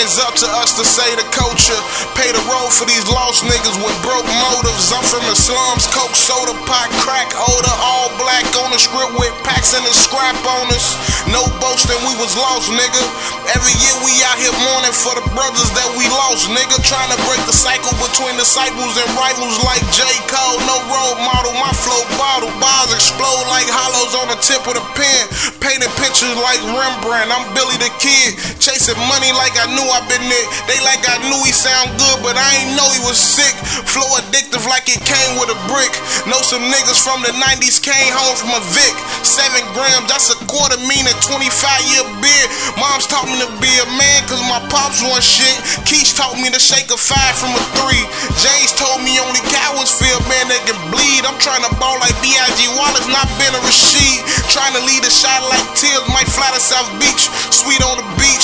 [0.00, 1.76] it's up to us to say the culture.
[2.16, 4.88] Pay the road for these lost niggas with broke motives.
[4.88, 9.32] I'm from the slums, coke, soda, pot, crack, odor, all black on the script with
[9.44, 10.96] packs and the scrap on us.
[11.28, 13.02] No boasting, we was lost, nigga.
[13.52, 16.80] Every year we out here mourning for the brothers that we lost, nigga.
[16.80, 20.00] Trying to break the cycle between disciples and rivals like J.
[20.32, 20.64] Cole.
[20.64, 22.48] No role model, my flow bottle.
[22.56, 25.22] Bars explode like hollows on the tip of the pen.
[25.60, 27.28] Painting pictures like Rembrandt.
[27.28, 28.40] I'm Billy the Kid.
[28.56, 30.46] Chasing money like I knew I been it.
[30.70, 33.52] They like I knew he sound good, but I ain't know he was sick.
[33.90, 35.90] Flow addictive like it came with a brick.
[36.30, 38.94] Know some niggas from the 90s came home from a Vic.
[39.26, 41.42] Seven grams, that's a quarter meaning 25
[41.90, 42.46] year beer.
[42.78, 45.58] Mom's taught me to be a man, cause my pops want shit.
[45.84, 48.04] Keach taught me to shake a five from a three.
[48.40, 51.26] James told me only cowards feel man that can bleed.
[51.28, 52.64] I'm trying to ball like B.I.G.
[52.78, 54.22] Wallace, not Ben or Rasheed.
[54.54, 57.28] Trying to lead a shot like Tears, might fly to South Beach.
[57.52, 58.39] Sweet on the beach,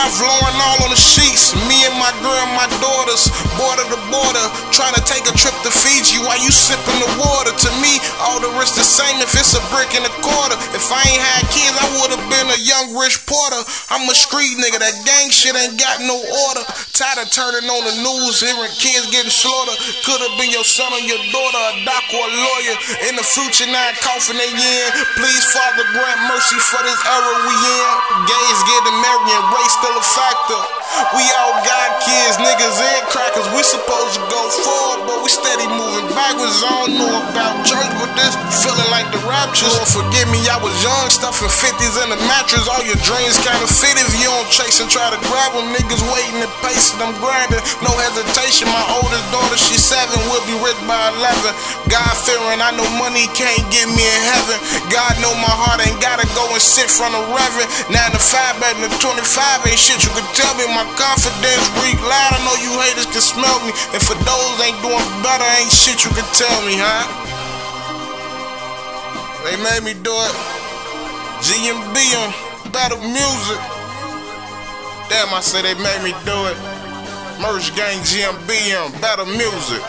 [0.00, 1.52] Ralph Lauren all on the sheets.
[1.68, 3.28] Me and my girl my daughters,
[3.60, 4.46] border to border.
[4.72, 7.52] Trying to take a trip to Fiji while you sipping the water.
[7.52, 10.56] To me, all the rest the same if it's a brick and a quarter.
[10.72, 13.60] If I ain't had kids, I would've been a young rich porter.
[13.92, 16.16] I'm a street nigga, that gang shit ain't got no
[16.48, 16.64] order.
[16.96, 19.76] Tired of turning on the news, hearing kids getting slaughtered.
[20.08, 22.76] Could've been your son or your daughter, a doc or a lawyer.
[23.04, 24.88] In the future, now coughing they in.
[25.20, 27.92] Please, Father, grant mercy for this era we in.
[28.24, 29.90] Gays getting married, race still
[30.20, 30.60] factor.
[31.16, 33.48] We all got kids, niggas and crackers.
[33.56, 36.60] We supposed to go forward, but we steady moving backwards.
[36.60, 39.70] I don't know about church, but this feeling like the rapture.
[39.70, 42.68] Lord, forgive me, I was young, stuffing 50s in the mattress.
[42.68, 45.72] All your dreams kind of fit if you don't chase and try to grab them.
[45.72, 47.62] Niggas waiting and pacing, I'm grinding.
[47.80, 50.20] No hesitation, my oldest daughter, she's seven,
[51.50, 51.90] 11.
[51.90, 54.58] God fearing, I know money can't get me in heaven.
[54.90, 57.68] God know my heart ain't gotta go and sit front of Reverend.
[57.90, 60.66] Now the 5 better than 25 ain't shit you can tell me.
[60.70, 63.72] My confidence breathe loud, I know you haters can smell me.
[63.94, 67.04] And for those ain't doing better, ain't shit you can tell me, huh?
[69.44, 70.34] They made me do it.
[71.40, 72.30] GMB on
[72.70, 73.60] Battle Music.
[75.08, 76.56] Damn, I said they made me do it.
[77.40, 79.80] Merge Gang GMB on Battle Music.